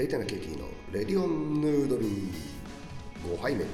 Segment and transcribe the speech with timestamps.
[0.00, 3.66] レイタナケイティのレディオンヌードル5杯目、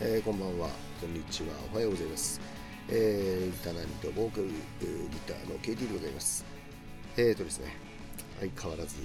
[0.00, 0.70] えー、こんばんは。
[1.00, 1.50] こんにちは。
[1.72, 2.40] おはようございます。
[2.88, 4.54] えー、タナニとボーカルギ
[5.24, 6.44] ターの KT でございます
[7.16, 7.76] えーとですね
[8.40, 8.96] 相変わらず、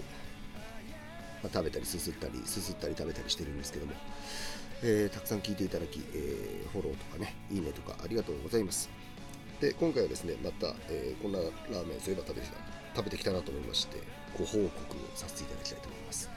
[1.44, 3.94] まあ、食べたりすすったりすすったり食べたりしてるんですけども、
[4.82, 8.90] えー、たくさん聞いていただき、えー、フォローとかねいいねとかありがとうございます。
[9.60, 12.81] で今回はですねまた、えー、こんなラーメンそういえば食べてきた。
[12.96, 13.98] 食べてきたなと思いまして
[14.38, 14.70] ご報告を
[15.16, 16.30] させていただきたいと思います。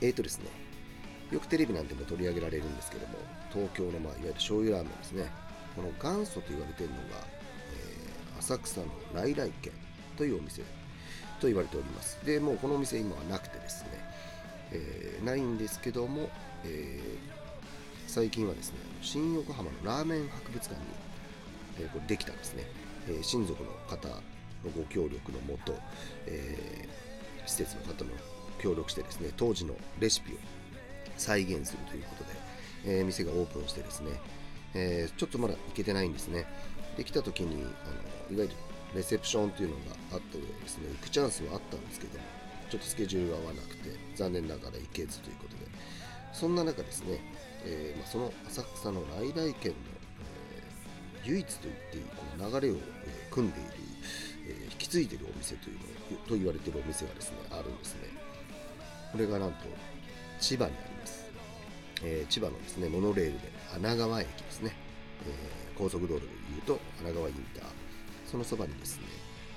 [0.00, 0.46] えーとですね
[1.32, 3.14] よくテレビなんても取り上げられるんですけども
[3.50, 5.30] 東京の、まあ、いわゆる醤油ラーメンですね。
[5.74, 7.04] この元祖と言われているのが、
[7.72, 9.72] えー、浅草の来来軒
[10.18, 10.60] というお店
[11.40, 12.18] と言われております。
[12.26, 13.88] でもうこのお店今はなくてですね、
[14.72, 16.28] えー、ないんですけども、
[16.64, 17.18] えー、
[18.06, 20.86] 最近はですね新横浜のラーメン博物館に、
[21.80, 22.64] えこれできたんですね、
[23.08, 24.08] え親族の方
[24.64, 25.74] のご協力のもと、
[26.26, 26.88] え
[27.46, 28.10] 施設の方も
[28.60, 30.36] 協力してですね当時のレシピを
[31.16, 34.10] 再現するということで、え店がオープンしてですね、
[34.74, 36.46] えちょっとまだ行けてないんですね。
[36.96, 38.50] できた時にあのいわゆる
[38.94, 39.80] レセプションというのが
[40.12, 42.24] あってですね行くチャンスはあったんですけども
[42.68, 45.62] ちょっとスケジュールが合わなくて残念ながら行けずということで。
[46.32, 47.20] そんな中ですね、
[47.64, 49.78] えー、まあ、その浅草の来来県の、
[51.24, 52.78] え、唯一と言っていいこの流れを、え、
[53.30, 53.70] 組んでいる、
[54.98, 55.82] え引き継いでるお店というの
[56.28, 58.08] と言われているお店がですねあるんですね。
[59.12, 59.56] これがなんと
[60.40, 61.26] 千葉にあります、
[62.02, 63.38] え千葉のですねモノレールで
[63.76, 64.74] 穴川駅ですね、
[65.26, 65.30] え
[65.76, 67.82] 高速道路でいうと穴川インター。
[68.32, 69.04] そのそばにですね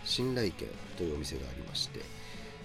[0.03, 2.02] 信頼軒というお店がありまして、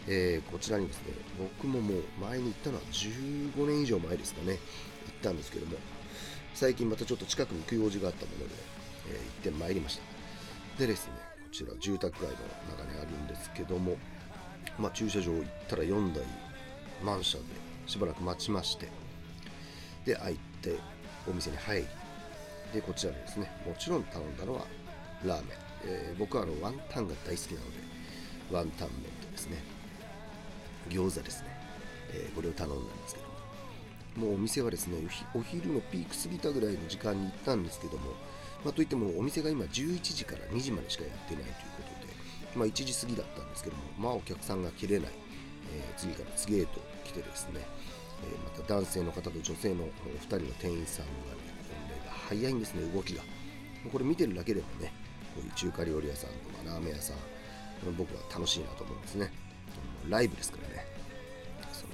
[0.08, 4.58] えー、こちらにですね僕ももう前に行ったのは15年以上前ですかね行っ
[5.22, 5.76] たんですけども
[6.52, 8.54] 最近またちょっと近くに行く用事があったもので、
[9.08, 10.02] えー、行ってまいりました。
[10.80, 11.12] でですね
[11.50, 12.36] ちら住宅街の
[12.76, 13.96] 中にあるんですけども、
[14.78, 16.24] まあ、駐車場行ったら4台
[17.02, 17.44] 満車で
[17.86, 18.88] しばらく待ちまして
[20.04, 20.76] で開いて
[21.28, 21.86] お店に入り
[22.72, 24.66] でこちらでですねもちろん頼んだのは
[25.24, 25.48] ラーメン、
[25.84, 27.90] えー、僕はあのワンタンが大好きなので
[28.50, 29.58] ワンタン麺とですね。
[30.88, 31.48] 餃子ですね、
[32.12, 33.30] えー、これを頼んだんですけども。
[34.16, 34.96] もうお店はですね
[35.34, 38.12] お昼のピーク過ぎたぐらいの時間に行ったんですけども、
[38.64, 42.12] まあ、といってもお店が今11時から2時までしかやってないということで、
[42.56, 45.08] まあ、1時過ぎだったんですけどもまあお客さんが切れない、
[45.74, 53.22] えー、次から次へと来てですね、えー、また男性の方と女性のお2人の店員さんがねこれが早いんですね動きが。
[53.90, 54.92] これ見てるだけでもね
[55.34, 57.16] こういう中華料理屋さんとかラーメン屋さん
[57.96, 59.32] 僕は楽しいなと思うんですね。
[60.10, 60.84] ライブですからね。
[61.72, 61.92] その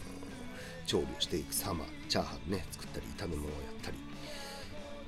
[0.85, 3.97] 調理をしていく様チャーハンね作ったり炒め物をやったり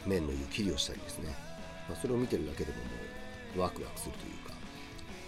[0.07, 1.35] 麺の湯切りをしたりですね、
[1.89, 2.85] まあ、それを見てるだけでもも
[3.57, 4.55] うワクワクするというか、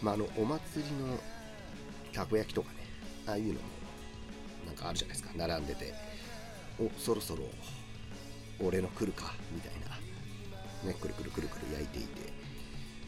[0.03, 1.19] まあ、あのお祭りの
[2.13, 2.77] たこ焼きとかね
[3.27, 3.61] ああいうのも
[4.67, 5.31] なんかあるじゃないですか。
[5.37, 5.95] 並んでて
[6.79, 7.45] おそろそろ
[8.61, 10.91] 俺の来るかみたいな。
[10.91, 12.31] ねくるくるくるくる焼いていて。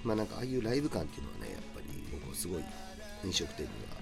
[0.05, 2.65] まあなんかああいうライブ感っていうのはねやっぱり僕はすごい
[3.25, 3.97] 飲食店には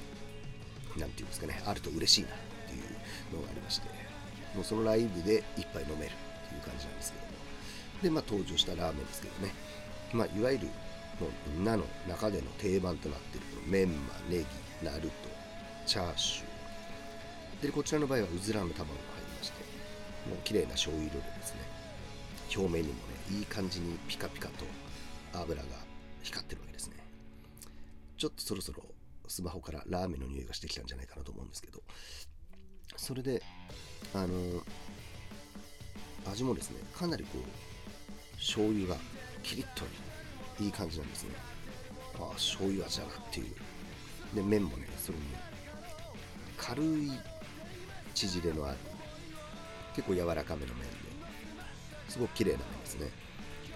[0.96, 2.30] 何て言うんですかねあると嬉しいなっ
[2.68, 3.88] ていうのがありまして
[4.54, 7.29] もうそのライブで一杯飲めるっていう感じなんですけど。
[8.02, 9.52] でまあ登場したラーメンですけどね。
[10.12, 10.66] まあいわゆる
[11.20, 14.46] もうみんなの中での定番となっているこのメンマネギ
[14.82, 15.10] ナルト
[15.86, 17.66] チャーシュー。
[17.66, 19.58] でこちらの場合はうずらの卵が入りまして
[20.30, 21.60] もう綺麗な醤油色でですね
[22.56, 24.64] 表面にもねいい感じにピカピカと
[25.34, 25.68] 油が
[26.22, 26.96] 光ってるわけですね。
[28.16, 28.82] ちょっとそろそろ
[29.28, 31.82] スマホからラーメンの匂いがしてきたんじゃないかなと思うんですけど。
[32.96, 33.40] それで
[34.12, 34.64] あの
[36.26, 37.42] 味もですねかなりこう
[38.40, 38.96] 醤油が
[39.42, 39.84] キリッと
[40.62, 41.30] いい感じなんですね。
[42.18, 43.46] ああ醤油味だなっていう。
[44.34, 45.24] で麺もねそれに
[46.56, 47.12] 軽い
[48.14, 48.76] 縮れのある
[49.94, 50.86] 結構柔らかめの麺で
[52.08, 53.10] すごく綺麗な麺ですね。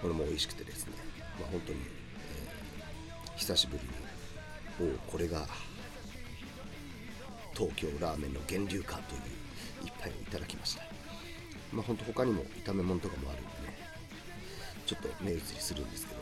[0.01, 0.93] これも美味しくてですね。
[1.39, 3.83] まあ本当に、えー、久しぶり
[4.83, 5.47] におおこれが
[7.53, 9.21] 東京ラーメンの源流かという
[9.85, 10.83] 一杯をいただきました。
[11.71, 13.64] まあほんと他にも炒め物とかもあるんでね。
[14.85, 16.21] ちょっと目移りするんですけど。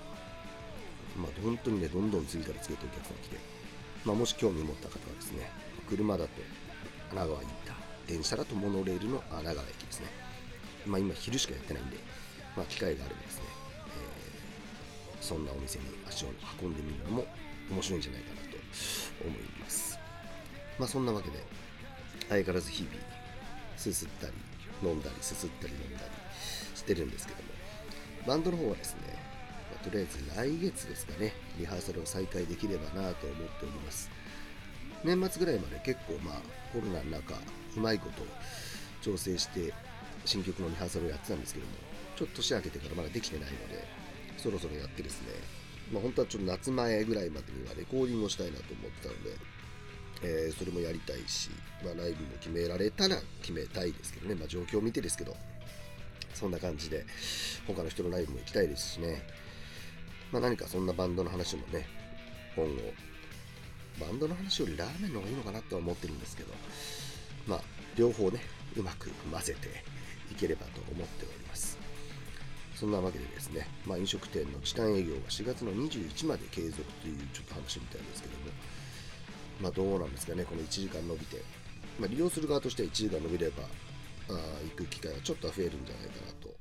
[1.17, 3.37] まあ本当にねどんどん次から次へとお客さん来て。
[4.05, 5.49] まあもし興味を持った方はですね
[5.87, 6.29] 車だと
[7.11, 7.75] 穴川インター
[8.07, 10.07] 電車だとモノレールの穴川駅ですね。
[10.85, 11.97] まあ今昼しかやってないんで
[12.57, 13.43] まあ機会があればですね、
[13.87, 16.27] えー、そんなお店に足を
[16.61, 17.25] 運んでみるのも
[17.71, 18.57] 面白いんじゃないかなと
[19.23, 19.97] 思います。
[20.77, 21.39] まあそんなわけで
[22.29, 22.95] 相変わらず日々
[23.77, 24.33] すすったり
[24.81, 27.52] 飲んだりすすったり飲んだりしてるんですけども。
[28.27, 29.01] バンドの方はですね、
[29.71, 34.09] まあ、とりあえず来月ですかねリハーサルを再開できればなと思っております。
[35.03, 36.35] 年末ぐらいまで結構まあ
[36.71, 37.35] コロナの中
[37.75, 38.23] うまいこと
[39.01, 39.73] 調整して
[40.25, 41.73] 新曲のリハーサルをやってたんですけども
[42.15, 43.83] ちょっと年明けてからまだできてないので
[44.37, 45.27] そろそろやってですね
[45.91, 49.31] まあ本当はちょっと夏前ぐらいまでにはレコーディングをしたいなと思ってたので
[50.25, 51.49] えー、それもやりたいし、
[51.83, 55.35] まあ、ライブも決められたら決めたいですけどね、まあ、状況を見てですけど、
[56.33, 57.05] そんな感じで、
[57.67, 59.23] 他の人のライブも行きたいですしね、
[60.31, 61.87] まあ、何かそんなバンドの話もね、
[62.55, 62.93] 今後、
[63.99, 66.53] バンドの話よりラーメンの方がいいのかなって思ってるんですけど、
[67.47, 67.61] まあ、
[67.95, 68.41] 両方ね、
[68.75, 69.67] うまく混ぜて
[70.31, 71.77] いければと思っております。
[72.75, 78.45] そんなわけでですね、まあ、飲食店の時短営業が4月の21まで継続というちょっと話みたいですけども、
[79.61, 81.37] まあ、どうなんですかね、この1時間伸びて、
[81.99, 83.63] まあ、利用する側としては1時間伸びれば、
[84.29, 84.33] あ
[84.63, 86.55] 行く機会はちょっと増えるんじゃないかなと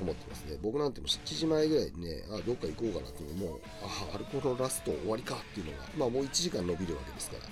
[0.00, 0.58] 思ってますね。
[0.62, 7.42] 僕なんても7時前ぐらいにね、あどっか行こうかなっていうのも、あアルコールラスト終わりかっていうのが、まあもう1時間伸びるわけですから、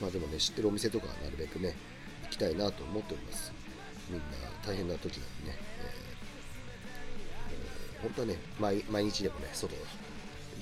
[0.00, 1.74] まあでもね、知ってるお店とかはなるべくね、
[2.24, 3.52] 行きたいなと思っております。
[4.08, 4.24] みんな
[4.66, 5.58] 大変な時なんでね、
[7.96, 9.82] えー、本当はね毎、毎日でもね、外行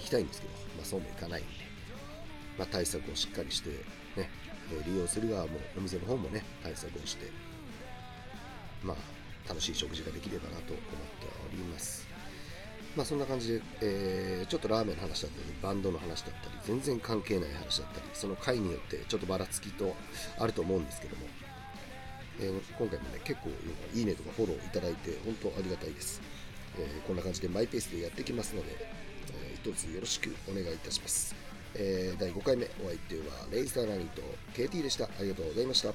[0.05, 1.50] きたいんですけど、まあそうもいかないんで、
[2.58, 3.70] まあ、対策をしっかりして、
[4.20, 4.29] ね、
[4.87, 7.26] 利用する側もお店の方もね対策をして
[8.83, 12.07] まあ楽しい食事ができればなと思っております
[12.97, 19.95] まあそんな感じで、えー、ちょっとラーメンの話だったりバンドの話だったり全然関係ない話だったりその回によってちょっとばらつきと
[20.39, 21.23] あると思うんですけども、
[22.41, 23.51] えー、今回もね結構
[23.95, 26.21] いいねとかフォローいただいて本当ありがたいです、
[26.79, 28.69] えー、こんな感じでマイペースでやってきますので、
[29.45, 31.35] えー、一つよろしくお願いいたします
[31.75, 34.23] えー、第5回目お相手はレイスターラニーと
[34.55, 35.05] KT でした。
[35.05, 35.93] ありがとうございました。